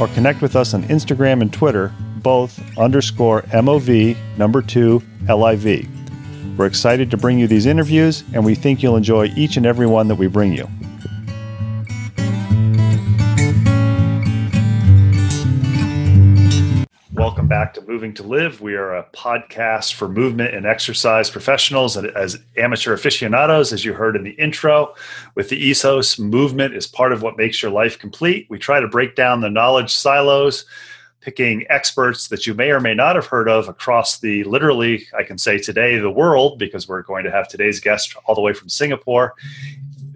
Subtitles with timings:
[0.00, 5.88] or connect with us on Instagram and Twitter, both underscore MOV number two LIV.
[6.56, 9.86] We're excited to bring you these interviews, and we think you'll enjoy each and every
[9.86, 10.68] one that we bring you.
[17.48, 18.60] Welcome back to Moving to Live.
[18.60, 23.94] We are a podcast for movement and exercise professionals and as amateur aficionados, as you
[23.94, 24.94] heard in the intro.
[25.34, 28.46] With the ESOS, movement is part of what makes your life complete.
[28.50, 30.66] We try to break down the knowledge silos,
[31.22, 35.22] picking experts that you may or may not have heard of across the literally, I
[35.22, 38.52] can say today, the world, because we're going to have today's guest all the way
[38.52, 39.36] from Singapore,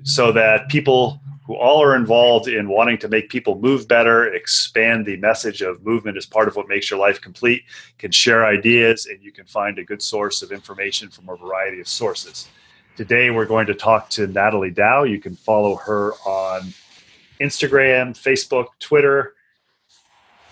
[0.02, 1.18] so that people
[1.52, 5.84] who all are involved in wanting to make people move better, expand the message of
[5.84, 7.62] movement as part of what makes your life complete,
[7.98, 11.78] can share ideas, and you can find a good source of information from a variety
[11.78, 12.48] of sources.
[12.96, 15.02] Today, we're going to talk to Natalie Dau.
[15.02, 16.72] You can follow her on
[17.38, 19.34] Instagram, Facebook, Twitter,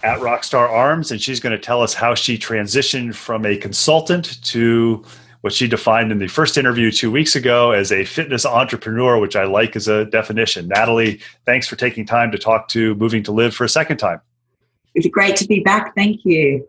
[0.02, 4.42] at Rockstar Arms, and she's going to tell us how she transitioned from a consultant
[4.44, 5.02] to
[5.40, 9.36] what she defined in the first interview two weeks ago as a fitness entrepreneur, which
[9.36, 10.68] I like as a definition.
[10.68, 14.20] Natalie, thanks for taking time to talk to Moving to Live for a second time.
[14.94, 15.94] It's great to be back.
[15.94, 16.66] Thank you.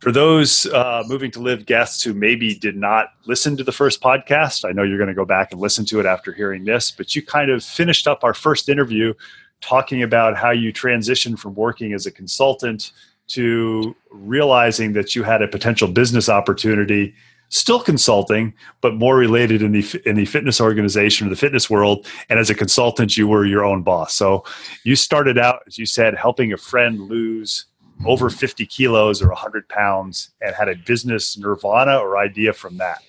[0.00, 4.00] For those uh, Moving to Live guests who maybe did not listen to the first
[4.00, 6.90] podcast, I know you're going to go back and listen to it after hearing this,
[6.90, 9.14] but you kind of finished up our first interview
[9.60, 12.92] talking about how you transitioned from working as a consultant
[13.28, 17.14] to realizing that you had a potential business opportunity
[17.50, 22.06] still consulting, but more related in the in the fitness organization or the fitness world.
[22.30, 24.14] And as a consultant, you were your own boss.
[24.14, 24.44] So
[24.84, 27.66] you started out, as you said, helping a friend lose
[28.06, 33.02] over 50 kilos or 100 pounds, and had a business nirvana or idea from that.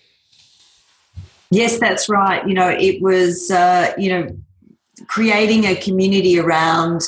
[1.50, 2.46] Yes, that's right.
[2.46, 4.38] You know, it was uh, you know
[5.08, 7.02] creating a community around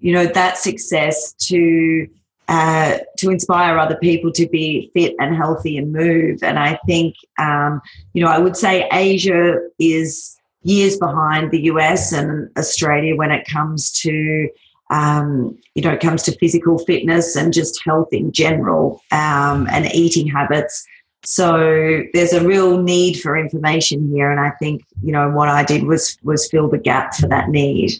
[0.00, 2.08] you know that success to
[2.48, 6.42] uh, to inspire other people to be fit and healthy and move.
[6.42, 7.80] And I think, um,
[8.14, 13.46] you know, I would say Asia is years behind the US and Australia when it
[13.46, 14.48] comes to,
[14.90, 19.86] um, you know, it comes to physical fitness and just health in general um, and
[19.92, 20.86] eating habits.
[21.24, 25.64] So there's a real need for information here, and I think you know what I
[25.64, 27.92] did was was fill the gap for that need.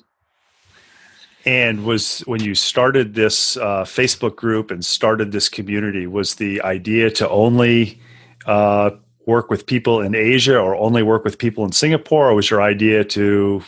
[1.45, 6.61] And was when you started this uh, Facebook group and started this community, was the
[6.63, 8.01] idea to only
[8.47, 8.91] uh,
[9.27, 12.63] work with people in Asia or only work with people in Singapore, or was your
[12.63, 13.63] idea to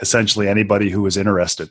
[0.00, 1.70] essentially anybody who was interested?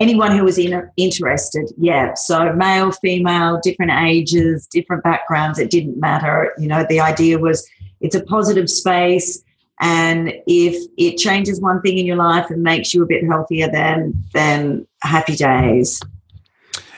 [0.00, 2.14] Anyone who was in, interested, yeah.
[2.14, 6.52] So male, female, different ages, different backgrounds, it didn't matter.
[6.58, 7.66] You know, the idea was
[8.00, 9.42] it's a positive space
[9.80, 13.70] and if it changes one thing in your life and makes you a bit healthier,
[13.70, 16.00] then then happy days.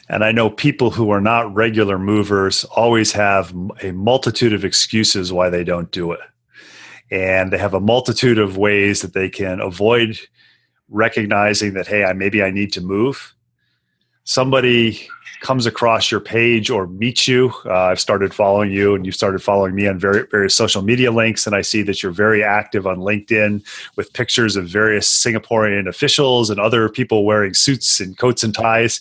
[0.08, 3.52] And I know people who are not regular movers always have
[3.82, 6.20] a multitude of excuses why they don't do it.
[7.10, 10.18] And they have a multitude of ways that they can avoid
[10.88, 13.34] recognizing that, hey, I, maybe I need to move.
[14.28, 15.08] Somebody
[15.40, 17.50] comes across your page or meets you.
[17.64, 21.10] Uh, I've started following you, and you've started following me on very, various social media
[21.10, 23.66] links, and I see that you're very active on LinkedIn
[23.96, 29.00] with pictures of various Singaporean officials and other people wearing suits and coats and ties.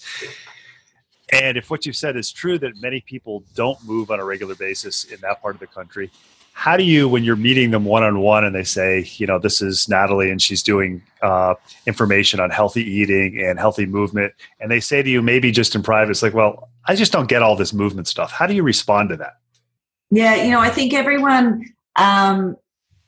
[1.33, 4.55] And if what you've said is true that many people don't move on a regular
[4.55, 6.09] basis in that part of the country,
[6.57, 9.37] how do you when you're meeting them one on one and they say you know
[9.37, 11.53] this is natalie and she's doing uh,
[11.85, 15.83] information on healthy eating and healthy movement and they say to you maybe just in
[15.83, 18.31] private it's like well i just don't get all this movement stuff.
[18.31, 19.37] How do you respond to that?
[20.09, 21.63] Yeah you know i think everyone
[21.95, 22.55] um,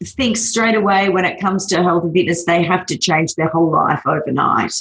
[0.03, 3.49] thinks straight away when it comes to health and fitness they have to change their
[3.49, 4.75] whole life overnight.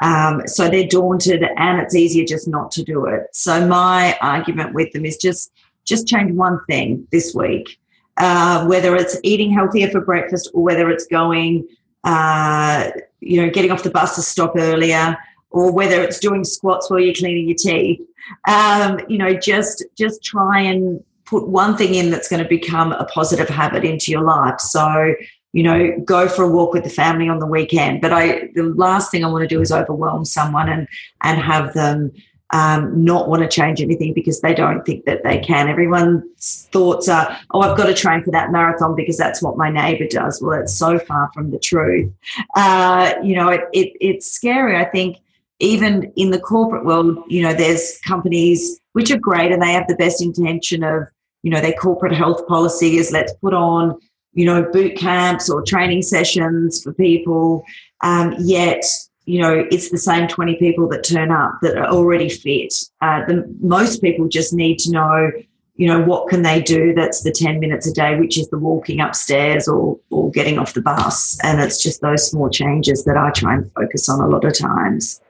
[0.00, 3.24] Um, so they're daunted and it's easier just not to do it.
[3.32, 5.52] So my argument with them is just
[5.84, 7.78] just change one thing this week
[8.18, 11.66] uh, whether it's eating healthier for breakfast or whether it's going,
[12.04, 12.90] uh,
[13.20, 15.16] you know, getting off the bus to stop earlier,
[15.50, 18.00] or whether it's doing squats while you're cleaning your teeth.
[18.48, 22.92] Um, you know, just just try and put one thing in that's going to become
[22.92, 24.60] a positive habit into your life.
[24.60, 25.14] So,
[25.52, 28.00] you know, go for a walk with the family on the weekend.
[28.00, 30.88] But I, the last thing I want to do is overwhelm someone and
[31.22, 32.12] and have them
[32.52, 35.68] um, not want to change anything because they don't think that they can.
[35.68, 39.68] Everyone's thoughts are, oh, I've got to train for that marathon because that's what my
[39.68, 40.40] neighbor does.
[40.40, 42.12] Well, it's so far from the truth.
[42.54, 44.76] Uh, you know, it, it, it's scary.
[44.76, 45.18] I think
[45.58, 49.88] even in the corporate world, you know, there's companies which are great and they have
[49.88, 51.08] the best intention of,
[51.42, 53.98] you know, their corporate health policy is let's put on,
[54.34, 57.64] you know, boot camps or training sessions for people.
[58.02, 58.84] Um, yet
[59.26, 62.72] you know, it's the same 20 people that turn up that are already fit.
[63.00, 65.32] Uh, the, most people just need to know,
[65.74, 68.58] you know, what can they do that's the 10 minutes a day, which is the
[68.58, 71.38] walking upstairs or, or getting off the bus.
[71.42, 74.56] And it's just those small changes that I try and focus on a lot of
[74.56, 75.20] times.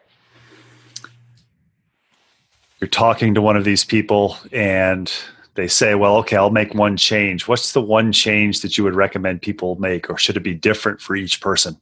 [2.78, 5.10] You're talking to one of these people and
[5.54, 7.48] they say, well, okay, I'll make one change.
[7.48, 11.00] What's the one change that you would recommend people make, or should it be different
[11.00, 11.80] for each person?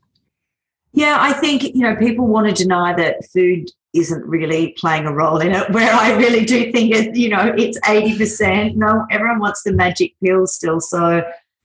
[0.94, 5.12] Yeah, I think, you know, people want to deny that food isn't really playing a
[5.12, 8.76] role in it, where I really do think it, you know, it's 80%.
[8.76, 10.80] No, everyone wants the magic pill still.
[10.80, 11.24] So,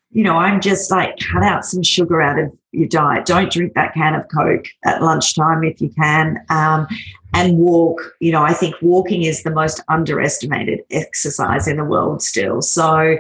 [0.10, 3.26] you know, I'm just like, cut out some sugar out of your diet.
[3.26, 6.44] Don't drink that can of Coke at lunchtime if you can.
[6.50, 6.88] Um,
[7.36, 8.02] and walk.
[8.20, 12.64] You know, I think walking is the most underestimated exercise in the world still.
[12.64, 13.18] So,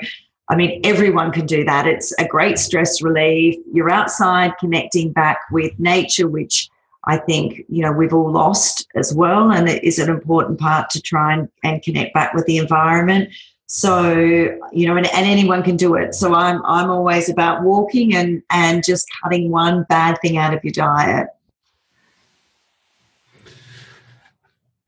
[0.49, 1.85] I mean, everyone can do that.
[1.85, 3.55] It's a great stress relief.
[3.71, 6.69] You're outside connecting back with nature, which
[7.05, 9.51] I think, you know, we've all lost as well.
[9.51, 13.29] And it is an important part to try and, and connect back with the environment.
[13.67, 16.15] So, you know, and, and anyone can do it.
[16.15, 20.63] So I'm I'm always about walking and and just cutting one bad thing out of
[20.63, 21.27] your diet.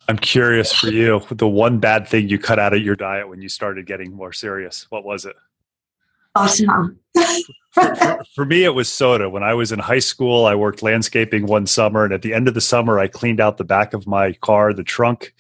[0.08, 3.42] I'm curious for you, the one bad thing you cut out of your diet when
[3.42, 4.88] you started getting more serious.
[4.90, 5.36] What was it?
[6.36, 7.00] Awesome.
[8.36, 9.30] for, me, it was soda.
[9.30, 12.48] When I was in high school, I worked landscaping one summer, and at the end
[12.48, 15.34] of the summer, I cleaned out the back of my car, the trunk,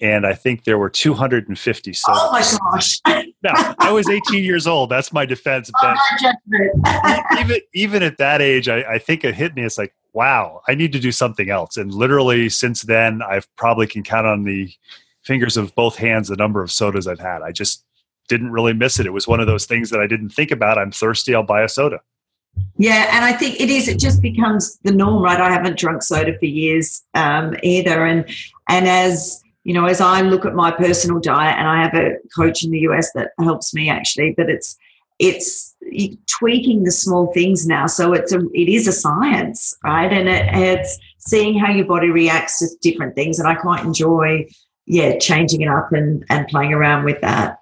[0.00, 2.20] and I think there were 250 sodas.
[2.22, 3.00] Oh my gosh!
[3.42, 4.90] now I was 18 years old.
[4.90, 5.70] That's my defense.
[5.82, 5.94] Oh,
[7.40, 9.64] even even at that age, I, I think it hit me.
[9.64, 11.76] It's like, wow, I need to do something else.
[11.76, 14.72] And literally, since then, I've probably can count on the
[15.22, 17.42] fingers of both hands the number of sodas I've had.
[17.42, 17.84] I just
[18.28, 19.06] didn't really miss it.
[19.06, 20.78] It was one of those things that I didn't think about.
[20.78, 22.00] I'm thirsty, I'll buy a soda.
[22.76, 23.88] Yeah, and I think it is.
[23.88, 25.40] It just becomes the norm, right?
[25.40, 28.24] I haven't drunk soda for years um, either, and
[28.68, 32.16] and as you know, as I look at my personal diet, and I have a
[32.34, 34.76] coach in the US that helps me actually, but it's
[35.18, 35.76] it's
[36.26, 37.86] tweaking the small things now.
[37.86, 40.12] So it's a it is a science, right?
[40.12, 44.46] And it, it's seeing how your body reacts to different things, and I quite enjoy,
[44.86, 47.57] yeah, changing it up and and playing around with that.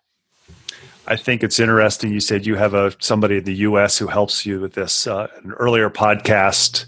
[1.08, 2.12] I think it's interesting.
[2.12, 3.96] You said you have a somebody in the U.S.
[3.96, 5.06] who helps you with this.
[5.06, 6.84] Uh, an earlier podcast,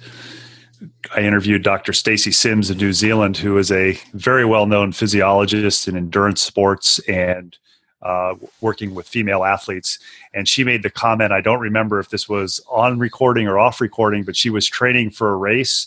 [1.14, 1.92] I interviewed Dr.
[1.92, 7.56] Stacy Sims in New Zealand, who is a very well-known physiologist in endurance sports and
[8.02, 10.00] uh, working with female athletes.
[10.34, 11.32] And she made the comment.
[11.32, 15.10] I don't remember if this was on recording or off recording, but she was training
[15.10, 15.86] for a race.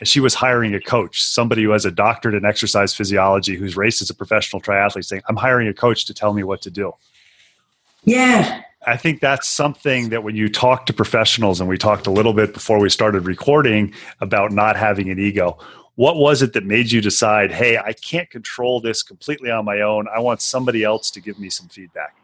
[0.00, 3.76] And she was hiring a coach, somebody who has a doctorate in exercise physiology, who's
[3.76, 6.70] raced as a professional triathlete, saying, "I'm hiring a coach to tell me what to
[6.70, 6.94] do."
[8.04, 8.62] Yeah.
[8.86, 12.34] I think that's something that when you talk to professionals, and we talked a little
[12.34, 15.58] bit before we started recording about not having an ego,
[15.94, 19.80] what was it that made you decide, hey, I can't control this completely on my
[19.80, 20.06] own?
[20.14, 22.16] I want somebody else to give me some feedback.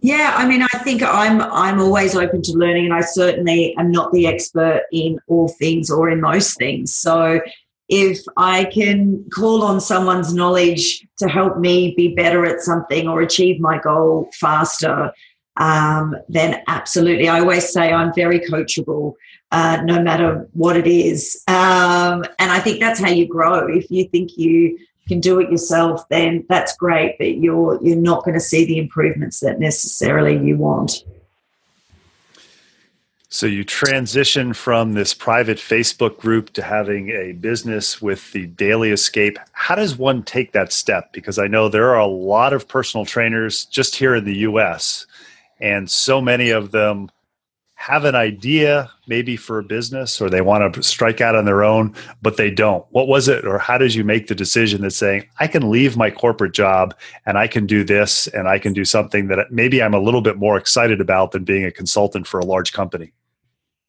[0.00, 3.90] Yeah, I mean, I think I'm I'm always open to learning, and I certainly am
[3.90, 6.94] not the expert in all things or in most things.
[6.94, 7.40] So
[7.88, 13.20] if I can call on someone's knowledge to help me be better at something or
[13.20, 15.12] achieve my goal faster,
[15.56, 17.28] um, then absolutely.
[17.28, 19.14] I always say I'm very coachable,
[19.52, 21.42] uh, no matter what it is.
[21.48, 23.68] Um, and I think that's how you grow.
[23.68, 24.78] If you think you
[25.08, 28.78] can do it yourself, then that's great, but you're you're not going to see the
[28.78, 31.04] improvements that necessarily you want.
[33.28, 38.92] So you transition from this private Facebook group to having a business with the Daily
[38.92, 39.38] Escape.
[39.50, 41.12] How does one take that step?
[41.12, 45.06] Because I know there are a lot of personal trainers just here in the US,
[45.60, 47.10] and so many of them
[47.76, 51.62] have an idea maybe for a business or they want to strike out on their
[51.62, 52.84] own, but they don't.
[52.90, 55.96] What was it, or how did you make the decision that saying, I can leave
[55.96, 56.94] my corporate job
[57.26, 60.22] and I can do this and I can do something that maybe I'm a little
[60.22, 63.12] bit more excited about than being a consultant for a large company?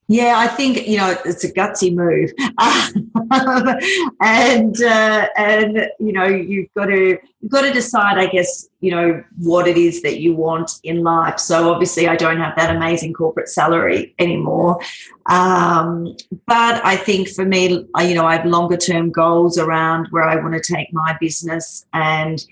[0.10, 2.32] Yeah, I think you know it's a gutsy move,
[4.22, 8.92] and uh, and you know you've got to you've got to decide, I guess, you
[8.92, 11.40] know what it is that you want in life.
[11.40, 14.80] So obviously, I don't have that amazing corporate salary anymore,
[15.26, 20.24] um, but I think for me, you know, I have longer term goals around where
[20.24, 22.46] I want to take my business and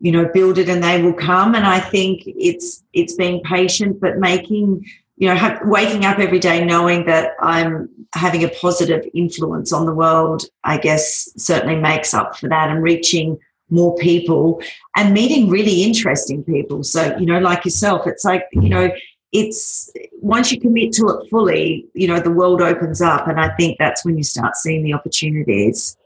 [0.00, 1.54] you know build it, and they will come.
[1.54, 4.86] And I think it's it's being patient, but making
[5.22, 9.94] you know, waking up every day knowing that I'm having a positive influence on the
[9.94, 13.38] world, I guess certainly makes up for that and reaching
[13.70, 14.60] more people
[14.96, 16.82] and meeting really interesting people.
[16.82, 18.90] So, you know, like yourself, it's like, you know,
[19.30, 23.28] it's once you commit to it fully, you know, the world opens up.
[23.28, 25.96] And I think that's when you start seeing the opportunities.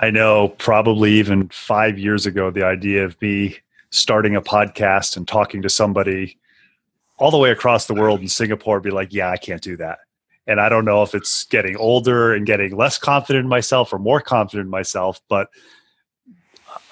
[0.00, 3.56] I know probably even five years ago, the idea of me
[3.88, 6.36] starting a podcast and talking to somebody
[7.18, 9.98] all the way across the world in Singapore be like, yeah, I can't do that.
[10.46, 13.98] And I don't know if it's getting older and getting less confident in myself or
[13.98, 15.48] more confident in myself, but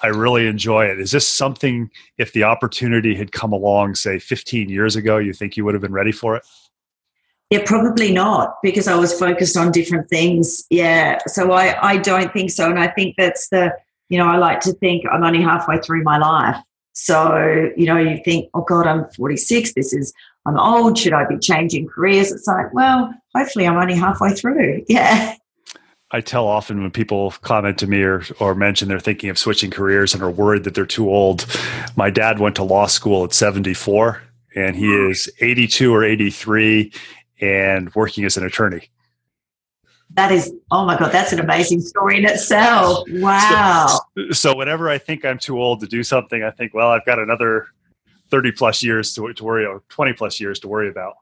[0.03, 0.99] I really enjoy it.
[0.99, 5.57] Is this something, if the opportunity had come along, say 15 years ago, you think
[5.57, 6.43] you would have been ready for it?
[7.49, 10.65] Yeah, probably not because I was focused on different things.
[10.69, 11.19] Yeah.
[11.27, 12.69] So I, I don't think so.
[12.69, 13.73] And I think that's the,
[14.09, 16.57] you know, I like to think I'm only halfway through my life.
[16.99, 19.75] So, you know, you think, oh God, I'm 46.
[19.75, 20.11] This is,
[20.47, 20.97] I'm old.
[20.97, 22.31] Should I be changing careers?
[22.31, 24.83] It's like, well, hopefully I'm only halfway through.
[24.89, 25.35] Yeah.
[26.09, 29.69] I tell often when people comment to me or, or mention they're thinking of switching
[29.69, 31.45] careers and are worried that they're too old.
[31.97, 34.21] My dad went to law school at 74
[34.55, 36.93] and he is 82 or 83
[37.41, 38.89] and working as an attorney
[40.11, 43.07] that is oh my god that's an amazing story in itself.
[43.11, 43.99] Wow.
[44.17, 47.05] So, so, whenever i think i'm too old to do something i think well i've
[47.05, 47.67] got another
[48.29, 51.15] 30 plus years to, to worry or 20 plus years to worry about.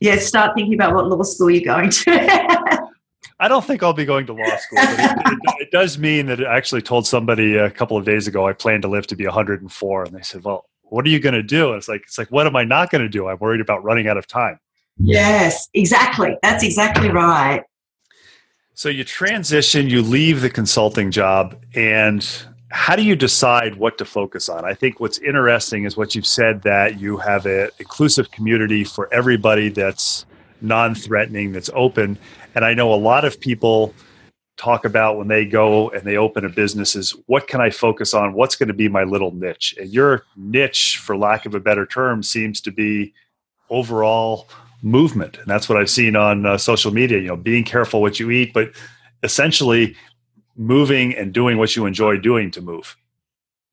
[0.00, 2.90] Yeah start thinking about what law school you're going to.
[3.40, 6.26] I don't think i'll be going to law school but it, it, it, does mean
[6.26, 9.16] that i actually told somebody a couple of days ago i plan to live to
[9.16, 11.68] be 104 and they said well what are you going to do?
[11.68, 13.26] And it's like it's like what am i not going to do?
[13.26, 14.58] I'm worried about running out of time.
[14.98, 16.36] Yes exactly.
[16.42, 17.64] That's exactly right
[18.74, 22.26] so you transition, you leave the consulting job, and
[22.70, 24.64] how do you decide what to focus on?
[24.64, 29.12] I think what's interesting is what you've said that you have an inclusive community for
[29.14, 30.26] everybody that's
[30.60, 32.18] non threatening, that's open.
[32.56, 33.94] And I know a lot of people
[34.56, 38.12] talk about when they go and they open a business is what can I focus
[38.12, 38.32] on?
[38.32, 39.76] What's going to be my little niche?
[39.78, 43.14] And your niche, for lack of a better term, seems to be
[43.70, 44.48] overall
[44.84, 45.38] movement.
[45.38, 48.30] And that's what i've seen on uh, social media you know being careful what you
[48.30, 48.70] eat but
[49.22, 49.96] essentially
[50.56, 52.96] moving and doing what you enjoy doing to move.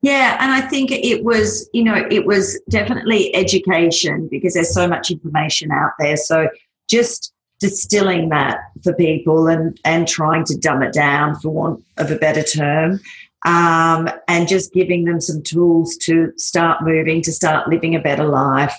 [0.01, 4.87] Yeah and i think it was you know it was definitely education because there's so
[4.87, 6.15] much information out there.
[6.15, 6.49] So
[6.89, 12.09] just distilling that for people and and trying to dumb it down for want of
[12.09, 12.99] a better term
[13.45, 18.23] um, and just giving them some tools to start moving to start living a better
[18.25, 18.73] life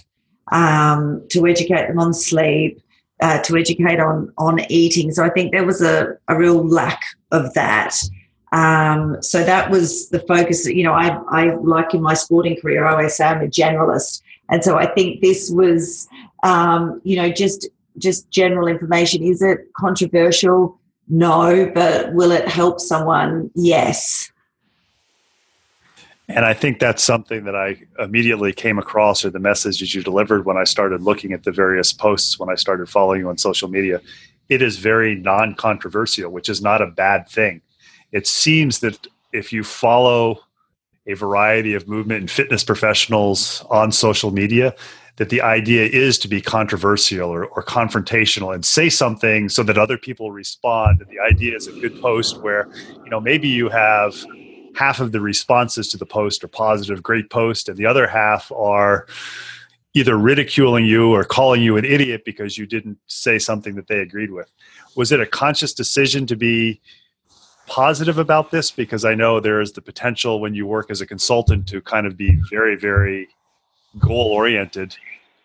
[0.52, 2.80] um, to educate them on sleep,
[3.21, 5.11] uh, to educate on on eating.
[5.11, 7.00] So I think there was a, a real lack
[7.32, 7.97] of that.
[8.52, 10.66] Um, so that was the focus.
[10.66, 14.23] You know, I, I like in my sporting career, I always say I'm a generalist,
[14.50, 16.06] and so I think this was,
[16.42, 17.68] um, you know, just
[17.99, 19.23] just general information.
[19.23, 20.78] Is it controversial?
[21.09, 23.50] No, but will it help someone?
[23.54, 24.32] Yes.
[26.35, 30.47] And I think that's something that I immediately came across, or the messages you delivered
[30.47, 33.69] when I started looking at the various posts, when I started following you on social
[33.69, 34.01] media.
[34.49, 37.61] It is very non controversial, which is not a bad thing.
[38.12, 40.41] It seems that if you follow
[41.07, 44.75] a variety of movement and fitness professionals on social media,
[45.17, 49.77] that the idea is to be controversial or, or, confrontational and say something so that
[49.77, 51.01] other people respond.
[51.01, 52.69] And the idea is a good post where,
[53.05, 54.15] you know, maybe you have
[54.75, 58.50] half of the responses to the post are positive, great post, and the other half
[58.52, 59.07] are
[59.95, 63.99] either ridiculing you or calling you an idiot because you didn't say something that they
[63.99, 64.50] agreed with.
[64.97, 66.81] Was it a conscious decision to be
[67.67, 71.07] positive about this because I know there is the potential when you work as a
[71.07, 73.29] consultant to kind of be very, very
[73.99, 74.97] goal oriented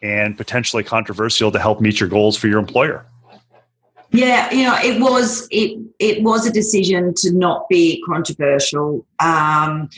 [0.01, 3.05] and potentially controversial to help meet your goals for your employer.
[4.17, 9.05] Yeah, you know, it was it it was a decision to not be controversial.
[9.19, 9.89] Um,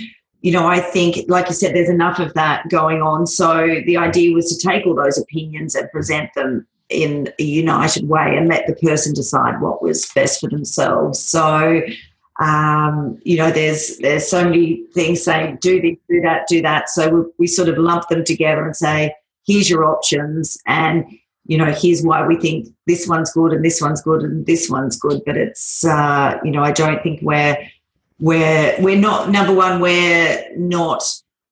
[0.42, 3.28] you know, I think, like you said, there's enough of that going on.
[3.28, 8.10] So the idea was to take all those opinions and present them in a united
[8.10, 11.20] way and let the person decide what was best for themselves.
[11.20, 11.82] So,
[12.42, 16.90] um, you know, there's there's so many things saying do this, do that, do that.
[16.90, 19.16] So we, we sort of lump them together and say,
[19.48, 21.06] here's your options, and
[21.50, 24.70] you know, here's why we think this one's good and this one's good and this
[24.70, 25.24] one's good.
[25.26, 27.58] But it's, uh, you know, I don't think we're
[28.20, 29.82] we're we're not number one.
[29.82, 31.02] We're not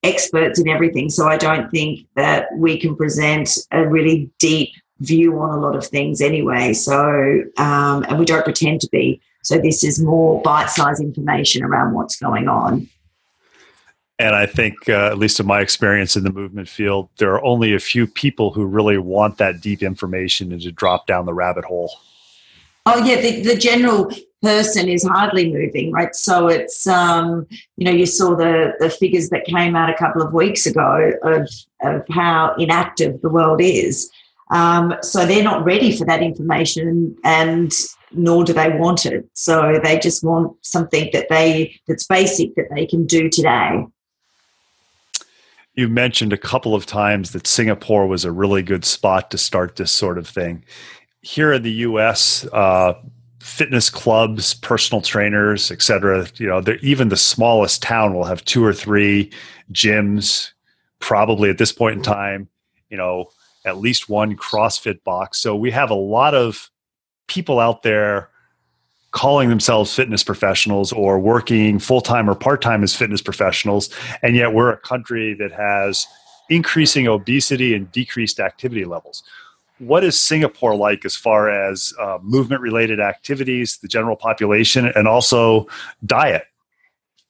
[0.04, 5.40] experts in everything, so I don't think that we can present a really deep view
[5.40, 6.74] on a lot of things anyway.
[6.74, 9.20] So, um, and we don't pretend to be.
[9.42, 12.88] So this is more bite-sized information around what's going on.
[14.20, 17.44] And I think, uh, at least in my experience in the movement field, there are
[17.44, 21.34] only a few people who really want that deep information and to drop down the
[21.36, 21.92] rabbit hole.
[22.88, 26.16] Oh yeah, the, the general person is hardly moving, right?
[26.16, 27.46] So it's um,
[27.76, 31.12] you know, you saw the the figures that came out a couple of weeks ago
[31.24, 31.50] of
[31.82, 34.10] of how inactive the world is.
[34.50, 37.72] Um, so they're not ready for that information, and
[38.14, 39.28] nor do they want it.
[39.34, 43.86] So they just want something that they that's basic that they can do today.
[45.78, 49.76] You mentioned a couple of times that Singapore was a really good spot to start
[49.76, 50.66] this sort of thing.
[51.22, 52.94] Here in the U.S., uh,
[53.40, 56.28] fitness clubs, personal trainers, etc.
[56.38, 59.32] You know, even the smallest town will have two or three
[59.72, 60.52] gyms,
[60.98, 62.50] probably at this point in time.
[62.90, 63.30] You know,
[63.64, 65.40] at least one CrossFit box.
[65.40, 66.72] So we have a lot of
[67.28, 68.32] people out there
[69.12, 73.90] calling themselves fitness professionals or working full time or part time as fitness professionals.
[74.22, 76.08] And yet we're a country that has
[76.50, 79.24] increasing obesity and decreased activity levels.
[79.80, 85.08] What is Singapore like as far as uh, movement related activities, the general population, and
[85.08, 85.68] also
[86.06, 86.46] diet?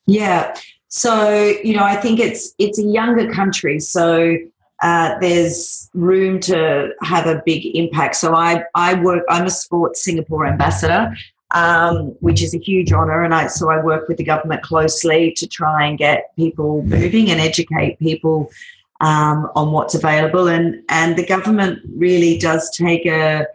[0.05, 0.55] Yeah.
[0.87, 3.79] So, you know, I think it's it's a younger country.
[3.79, 4.37] So
[4.81, 8.15] uh, there's room to have a big impact.
[8.15, 11.15] So I, I work, I'm a sports Singapore ambassador
[11.51, 13.23] um, which is a huge honour.
[13.23, 17.29] And I, so I work with the government closely to try and get people moving
[17.29, 18.51] and educate people
[18.99, 20.47] um, on what's available.
[20.47, 23.45] And, and the government really does take a,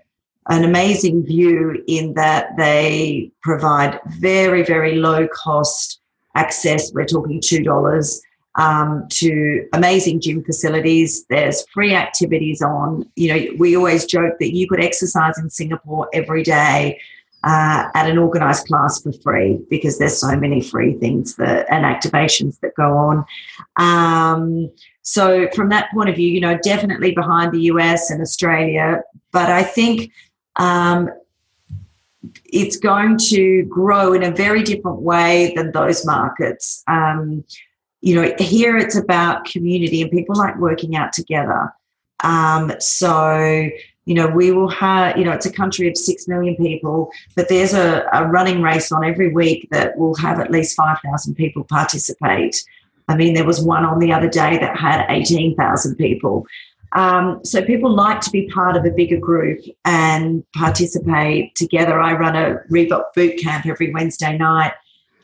[0.48, 6.00] an amazing view in that they provide very, very low cost
[6.34, 6.92] access.
[6.92, 8.20] We're talking $2
[8.54, 11.24] um, to amazing gym facilities.
[11.26, 13.08] There's free activities on.
[13.16, 16.98] You know, we always joke that you could exercise in Singapore every day
[17.44, 21.84] uh, at an organized class for free because there's so many free things that and
[21.84, 23.24] activations that go on.
[23.76, 24.70] Um,
[25.02, 29.02] so from that point of view, you know, definitely behind the US and Australia,
[29.32, 30.12] but I think
[30.56, 31.10] um,
[32.44, 36.84] it's going to grow in a very different way than those markets.
[36.86, 37.44] Um,
[38.00, 41.72] you know, here it's about community and people like working out together.
[42.22, 43.68] Um, so
[44.04, 47.48] you know, we will have, you know, it's a country of six million people, but
[47.48, 51.64] there's a, a running race on every week that will have at least 5,000 people
[51.64, 52.64] participate.
[53.08, 56.46] I mean, there was one on the other day that had 18,000 people.
[56.94, 62.00] Um, so people like to be part of a bigger group and participate together.
[62.00, 64.72] I run a Reebok boot camp every Wednesday night,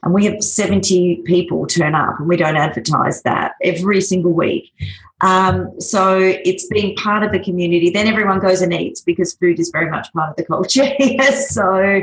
[0.09, 4.73] and we have 70 people turn up, and we don't advertise that every single week.
[5.21, 7.91] Um, so it's being part of the community.
[7.91, 10.89] Then everyone goes and eats because food is very much part of the culture.
[11.49, 12.01] so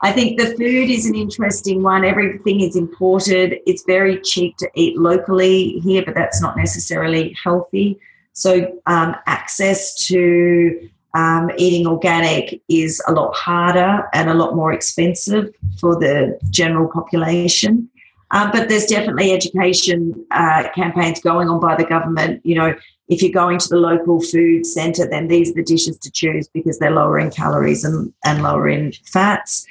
[0.00, 2.04] I think the food is an interesting one.
[2.04, 3.60] Everything is imported.
[3.68, 8.00] It's very cheap to eat locally here, but that's not necessarily healthy.
[8.32, 14.72] So um, access to um, eating organic is a lot harder and a lot more
[14.72, 17.88] expensive for the general population.
[18.32, 22.44] Um, but there's definitely education uh, campaigns going on by the government.
[22.44, 22.74] You know,
[23.08, 26.48] if you're going to the local food centre, then these are the dishes to choose
[26.48, 29.64] because they're lower in calories and, and lower in fats.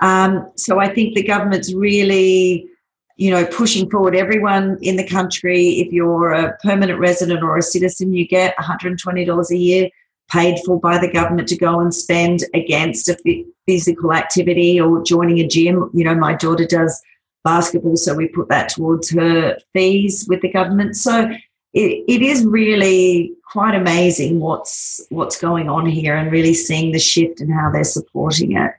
[0.00, 2.68] Um, so I think the government's really,
[3.16, 5.80] you know, pushing forward everyone in the country.
[5.80, 9.88] If you're a permanent resident or a citizen, you get $120 a year
[10.30, 15.38] paid for by the government to go and spend against a physical activity or joining
[15.40, 15.90] a gym.
[15.92, 17.00] You know, my daughter does
[17.44, 20.96] basketball, so we put that towards her fees with the government.
[20.96, 21.30] So
[21.74, 26.98] it, it is really quite amazing what's what's going on here and really seeing the
[26.98, 28.72] shift and how they're supporting it.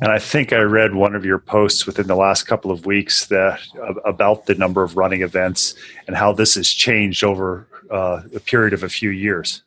[0.00, 3.26] And I think I read one of your posts within the last couple of weeks
[3.26, 3.60] that
[4.04, 5.74] about the number of running events
[6.08, 9.62] and how this has changed over uh, a period of a few years.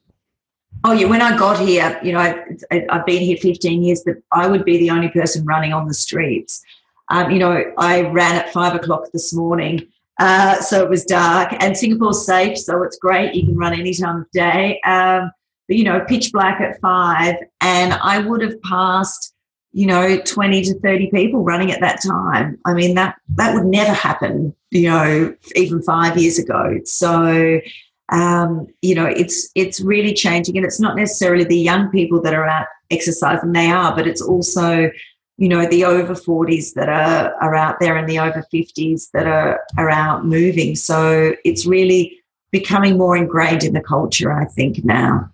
[0.84, 4.18] Oh yeah, when I got here, you know, I, have been here 15 years, but
[4.32, 6.64] I would be the only person running on the streets.
[7.10, 9.88] Um, you know, I ran at five o'clock this morning,
[10.20, 13.34] uh, so it was dark, and Singapore's safe, so it's great.
[13.34, 14.80] You can run any time of day.
[14.86, 15.32] Um,
[15.68, 19.34] but you know, pitch black at five, and I would have passed,
[19.72, 22.60] you know, 20 to 30 people running at that time.
[22.66, 26.80] I mean, that that would never happen, you know, even five years ago.
[26.86, 27.60] So
[28.10, 32.34] um, you know, it's it's really changing, and it's not necessarily the young people that
[32.34, 34.92] are out exercising; they are, but it's also,
[35.38, 39.26] you know, the over forties that are are out there and the over fifties that
[39.26, 40.76] are are out moving.
[40.76, 42.20] So it's really
[42.52, 45.30] becoming more ingrained in the culture, I think now.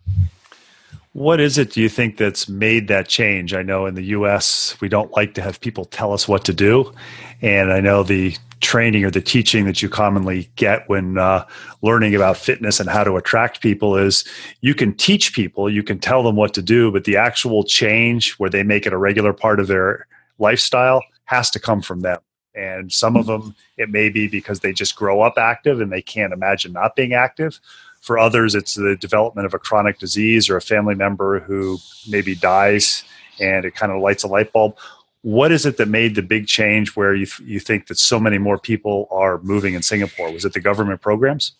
[1.13, 3.53] What is it, do you think, that's made that change?
[3.53, 6.53] I know in the US, we don't like to have people tell us what to
[6.53, 6.93] do.
[7.41, 11.45] And I know the training or the teaching that you commonly get when uh,
[11.81, 14.23] learning about fitness and how to attract people is
[14.61, 18.33] you can teach people, you can tell them what to do, but the actual change
[18.33, 22.19] where they make it a regular part of their lifestyle has to come from them.
[22.53, 26.01] And some of them, it may be because they just grow up active and they
[26.01, 27.59] can't imagine not being active.
[28.01, 31.77] For others, it's the development of a chronic disease or a family member who
[32.09, 33.03] maybe dies
[33.39, 34.77] and it kind of lights a light bulb
[35.23, 38.37] what is it that made the big change where you, you think that so many
[38.37, 40.31] more people are moving in Singapore?
[40.31, 41.53] Was it the government programs?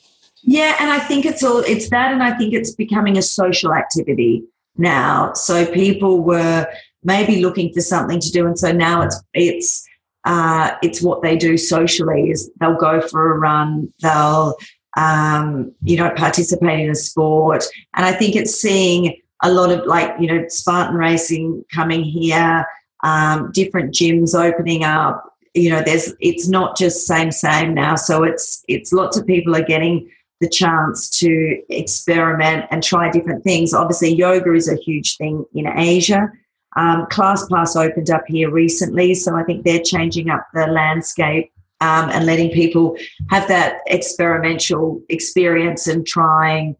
[0.44, 3.74] Yeah, and I think it's all it's that, and I think it's becoming a social
[3.74, 4.44] activity
[4.78, 5.34] now.
[5.34, 6.68] So people were
[7.04, 9.88] maybe looking for something to do, and so now it's it's
[10.26, 12.32] uh, it's what they do socially.
[12.32, 14.56] Is they'll go for a run, they'll
[14.98, 17.64] um, you know participate in a sport,
[17.96, 22.66] and I think it's seeing a lot of like you know Spartan racing coming here
[23.04, 25.26] um, different gyms opening up.
[25.54, 27.96] You know, there's it's not just same same now.
[27.96, 30.10] So it's it's lots of people are getting
[30.40, 33.74] the chance to experiment and try different things.
[33.74, 36.32] Obviously, yoga is a huge thing in Asia.
[36.78, 42.10] Um, ClassPass opened up here recently, so I think they're changing up the landscape um,
[42.10, 42.96] and letting people
[43.30, 46.76] have that experimental experience and trying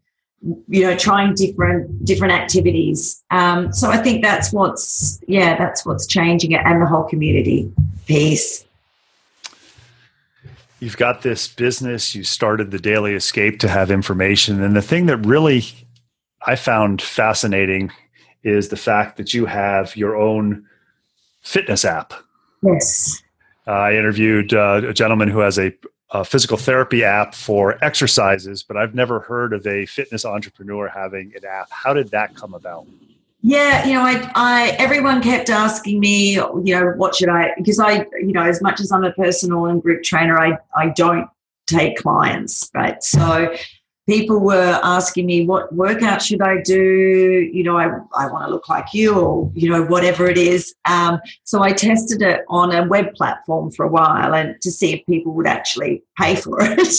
[0.68, 3.22] you know trying different different activities.
[3.30, 7.72] Um, so i think that's what's yeah that's what's changing it and the whole community
[8.06, 8.64] piece.
[10.80, 12.12] You've got this business.
[12.12, 14.60] You started the daily escape to have information.
[14.60, 15.64] And the thing that really
[16.46, 17.92] i found fascinating
[18.42, 20.66] is the fact that you have your own
[21.42, 22.12] fitness app.
[22.62, 23.22] Yes.
[23.66, 25.72] Uh, i interviewed uh, a gentleman who has a
[26.12, 31.32] a physical therapy app for exercises, but I've never heard of a fitness entrepreneur having
[31.34, 31.68] an app.
[31.70, 32.86] How did that come about?
[33.40, 37.52] Yeah, you know, I, I, everyone kept asking me, you know, what should I?
[37.56, 40.90] Because I, you know, as much as I'm a personal and group trainer, I, I
[40.90, 41.28] don't
[41.66, 43.02] take clients, right?
[43.02, 43.52] So
[44.08, 47.50] people were asking me what workout should I do?
[47.52, 47.86] You know, I,
[48.16, 50.74] I want to look like you or, you know, whatever it is.
[50.84, 54.92] Um, so I tested it on a web platform for a while and to see
[54.92, 56.94] if people would actually pay for it.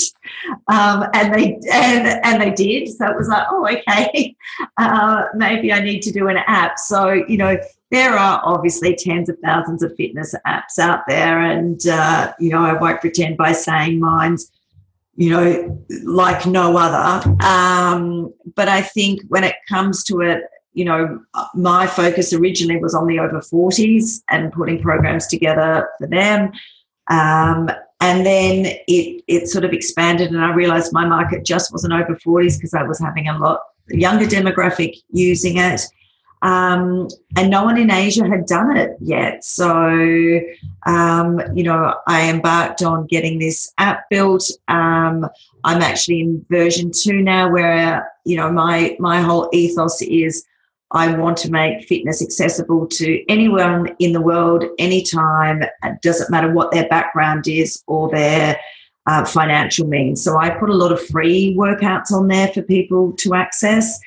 [0.67, 2.89] um, and they and, and they did.
[2.89, 4.35] So it was like, oh, okay,
[4.77, 6.79] uh, maybe I need to do an app.
[6.79, 7.57] So, you know,
[7.91, 11.39] there are obviously tens of thousands of fitness apps out there.
[11.41, 14.51] And, uh, you know, I won't pretend by saying mine's
[15.15, 17.29] you know, like no other.
[17.43, 21.19] Um, but I think when it comes to it, you know,
[21.53, 26.51] my focus originally was on the over 40s and putting programs together for them.
[27.11, 27.69] Um,
[28.01, 32.15] and then it, it sort of expanded, and I realized my market just wasn't over
[32.15, 35.81] 40s because I was having a lot younger demographic using it.
[36.43, 39.45] Um, and no one in Asia had done it yet.
[39.45, 40.41] So,
[40.85, 44.51] um, you know, I embarked on getting this app built.
[44.67, 45.25] Um,
[45.63, 50.45] I'm actually in version two now, where you know my my whole ethos is
[50.91, 55.63] I want to make fitness accessible to anyone in the world, anytime.
[55.63, 58.59] It doesn't matter what their background is or their
[59.07, 60.23] uh, financial means.
[60.23, 63.99] So I put a lot of free workouts on there for people to access.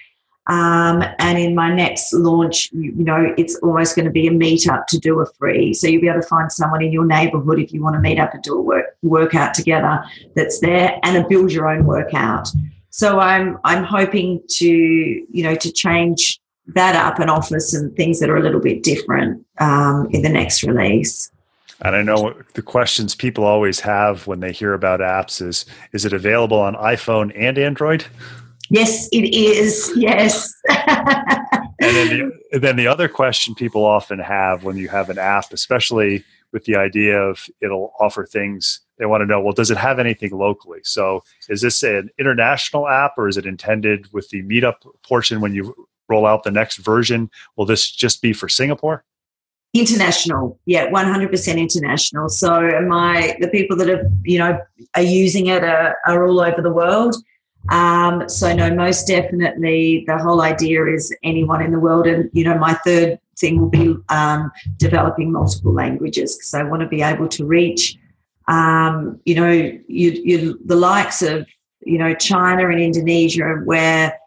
[0.49, 4.31] Um, and in my next launch, you, you, know, it's almost going to be a
[4.31, 5.75] meetup to do a free.
[5.75, 8.21] So you'll be able to find someone in your neighborhood if you want to meet
[8.21, 10.05] up and do a work, workout together
[10.37, 12.49] that's there and a build your own workout.
[12.91, 18.21] So I'm I'm hoping to you know to change that up and offer some things
[18.21, 21.31] that are a little bit different um, in the next release.
[21.83, 26.07] And I know the questions people always have when they hear about apps is: Is
[26.07, 28.07] it available on iPhone and Android?
[28.71, 29.93] Yes, it is.
[29.97, 30.53] Yes.
[30.69, 35.53] and then the, then the other question people often have when you have an app,
[35.53, 39.77] especially with the idea of it'll offer things they want to know well does it
[39.77, 40.81] have anything locally?
[40.85, 44.77] So is this an international app or is it intended with the meetup
[45.07, 45.75] portion when you
[46.09, 47.31] roll out the next version?
[47.57, 49.05] Will this just be for singapore?
[49.75, 50.59] International.
[50.65, 52.29] Yeah 100% international.
[52.31, 54.59] So my the people that are you know
[54.95, 57.17] are using it are, are all over the world
[57.71, 62.45] um, so no most definitely the whole idea is anyone in the world and you
[62.45, 67.03] know my third thing will be um, developing multiple languages because I want to be
[67.03, 67.97] able to reach,
[68.49, 71.47] um, you know, you, you, the likes of,
[71.85, 74.19] you know, China and Indonesia where,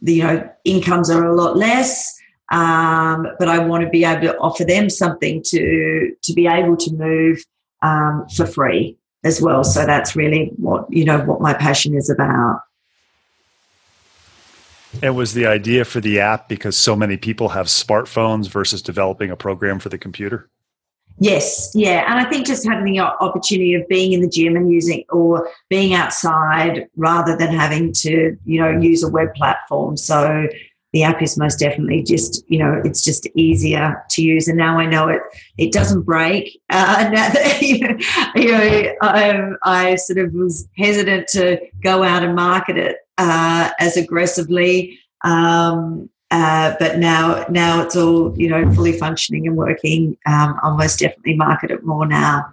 [0.00, 2.18] the, you know, incomes are a lot less.
[2.50, 6.76] Um, but I want to be able to offer them something to to be able
[6.76, 7.42] to move
[7.80, 9.64] um, for free as well.
[9.64, 12.60] So that's really what you know what my passion is about.
[15.00, 19.30] And was the idea for the app because so many people have smartphones versus developing
[19.30, 20.50] a program for the computer?
[21.18, 22.04] Yes, yeah.
[22.08, 25.48] And I think just having the opportunity of being in the gym and using or
[25.68, 29.96] being outside rather than having to, you know, use a web platform.
[29.96, 30.48] So
[30.92, 34.46] the app is most definitely just, you know, it's just easier to use.
[34.46, 35.22] And now I know it,
[35.56, 36.60] it doesn't break.
[36.72, 37.60] Uh, now that,
[38.34, 43.70] you know, I, I sort of was hesitant to go out and market it uh,
[43.78, 44.98] as aggressively.
[45.22, 50.16] Um, uh, but now, now it's all you know, fully functioning and working.
[50.24, 52.52] Um, I'll most definitely market it more now.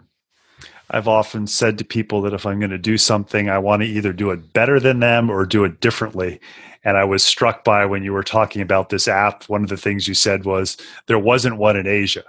[0.91, 3.87] I've often said to people that if I'm going to do something, I want to
[3.87, 6.39] either do it better than them or do it differently.
[6.83, 9.77] And I was struck by when you were talking about this app, one of the
[9.77, 12.23] things you said was there wasn't one in Asia.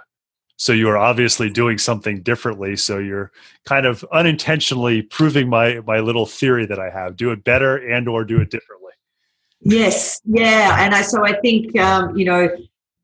[0.57, 2.75] So you are obviously doing something differently.
[2.75, 3.31] So you're
[3.65, 8.07] kind of unintentionally proving my my little theory that I have: do it better and
[8.07, 8.91] or do it differently.
[9.61, 12.47] Yes, yeah, and I so I think um, you know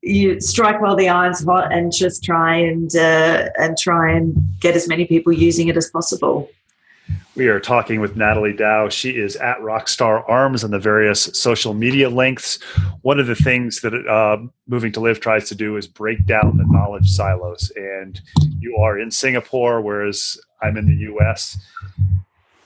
[0.08, 4.74] you strike while the iron's hot and just try and uh, and try and get
[4.74, 6.50] as many people using it as possible.
[7.36, 8.88] We are talking with Natalie Dau.
[8.88, 12.60] She is at Rockstar Arms on the various social media links.
[13.02, 16.56] One of the things that uh, Moving to Live tries to do is break down
[16.56, 17.70] the knowledge silos.
[17.76, 18.20] And
[18.58, 21.56] you are in Singapore, whereas I'm in the US.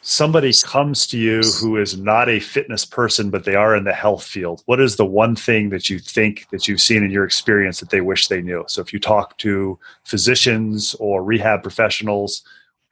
[0.04, 3.92] Somebody comes to you who is not a fitness person, but they are in the
[3.92, 4.62] health field.
[4.66, 7.90] What is the one thing that you think that you've seen in your experience that
[7.90, 8.64] they wish they knew?
[8.66, 12.42] So if you talk to physicians or rehab professionals,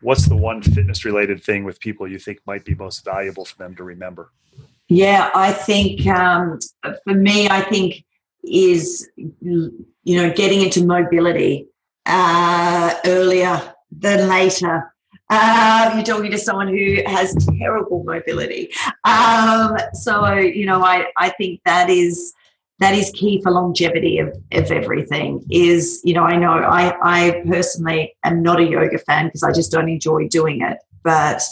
[0.02, 3.56] what's the one fitness related thing with people you think might be most valuable for
[3.58, 4.30] them to remember?
[4.88, 6.60] Yeah, I think um,
[7.04, 8.04] for me, I think
[8.44, 11.66] is you know getting into mobility
[12.06, 14.94] uh, earlier than later.
[15.30, 18.68] Uh, you're talking to someone who has terrible mobility.
[19.04, 22.34] Um, so you know, I I think that is
[22.80, 27.42] that is key for longevity of, of everything is you know i know i i
[27.46, 30.78] personally am not a yoga fan because i just don't enjoy doing it.
[31.04, 31.42] But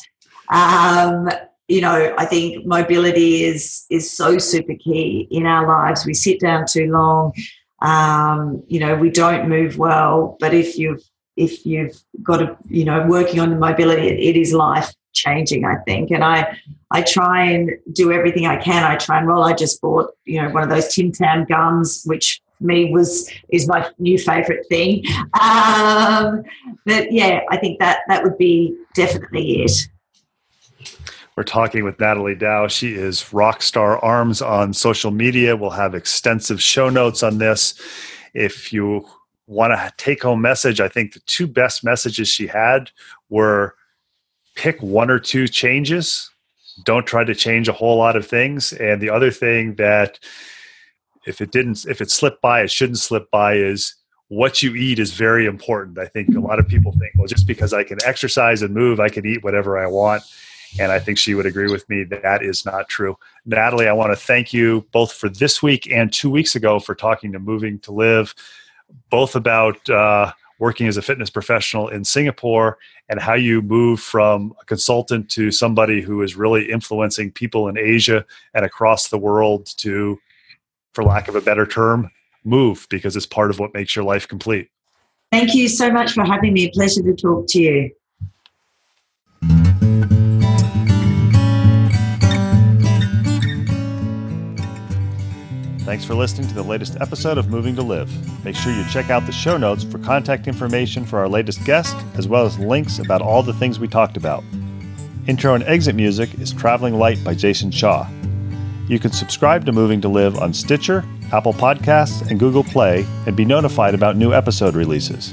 [0.51, 1.29] um
[1.69, 6.05] you know i think mobility is is so super key in our lives.
[6.05, 7.33] We sit down too long.
[7.83, 10.37] Um you know we don't move well.
[10.41, 11.03] But if you've
[11.39, 15.77] if you've got a you know working on the mobility it, is life changing, I
[15.87, 16.11] think.
[16.11, 16.59] And I
[16.91, 18.85] I try and do everything I can.
[18.85, 19.45] I try and roll.
[19.45, 23.69] I just bought, you know, one of those Tim Tam gums, which me was is
[23.69, 25.05] my new favorite thing.
[25.41, 26.43] Um,
[26.85, 29.89] but yeah, I think that that would be definitely it.
[31.37, 32.67] We're talking with Natalie Dau.
[32.67, 35.55] She is Rockstar Arms on social media.
[35.57, 37.81] We'll have extensive show notes on this.
[38.35, 39.07] If you
[39.49, 42.91] want to take home message, I think the two best messages she had
[43.31, 43.75] were
[44.55, 46.31] pick one or two changes.
[46.85, 48.73] Don't try to change a whole lot of things.
[48.75, 50.21] And the other thing that
[51.27, 53.95] if it didn't if it slipped by, it shouldn't slip by is
[54.29, 55.99] what you eat is very important.
[55.99, 59.01] I think a lot of people think, well, just because I can exercise and move,
[59.01, 60.23] I can eat whatever I want.
[60.79, 63.17] And I think she would agree with me that that is not true.
[63.47, 66.95] Natalie, I want to thank you both for this week and two weeks ago for
[66.95, 68.35] talking to Moving to Live,
[69.11, 74.55] both about uh, working as a fitness professional in Singapore and how you move from
[74.61, 78.25] a consultant to somebody who is really influencing people in Asia
[78.55, 80.19] and across the world to,
[80.93, 82.11] for lack of a better term,
[82.45, 84.69] move because it's part of what makes your life complete.
[85.31, 86.71] Thank you so much for having me.
[86.73, 87.91] Pleasure to talk to you.
[95.89, 98.45] Thanks for listening to the latest episode of Moving to Live.
[98.45, 101.97] Make sure you check out the show notes for contact information for our latest guest,
[102.19, 104.45] as well as links about all the things we talked about.
[105.27, 108.07] Intro and exit music is Traveling Light by Jason Shaw.
[108.87, 113.35] You can subscribe to Moving to Live on Stitcher, Apple Podcasts, and Google Play and
[113.35, 115.33] be notified about new episode releases.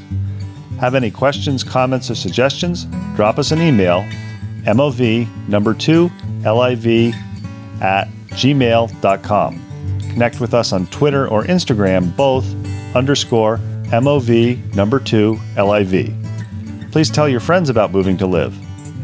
[0.80, 2.86] Have any questions, comments, or suggestions?
[3.18, 4.04] Drop us an email,
[4.63, 6.10] MOV number 2
[6.46, 7.13] LIV
[7.82, 9.64] at gmail.com.
[10.15, 12.45] Connect with us on Twitter or Instagram, both
[12.95, 16.15] underscore MOV number 2 LIV.
[16.89, 18.58] Please tell your friends about Moving to Live.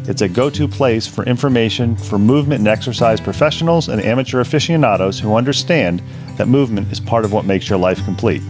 [0.08, 5.20] It's a go to place for information for movement and exercise professionals and amateur aficionados
[5.20, 6.02] who understand
[6.38, 8.42] that movement is part of what makes your life complete.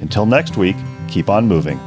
[0.00, 0.74] Until next week,
[1.06, 1.78] keep on moving.